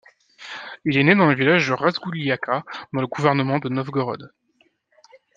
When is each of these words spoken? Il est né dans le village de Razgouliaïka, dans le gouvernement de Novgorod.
Il 0.83 0.97
est 0.97 1.03
né 1.03 1.13
dans 1.13 1.27
le 1.29 1.35
village 1.35 1.67
de 1.67 1.73
Razgouliaïka, 1.73 2.63
dans 2.91 3.01
le 3.01 3.05
gouvernement 3.05 3.59
de 3.59 3.69
Novgorod. 3.69 4.31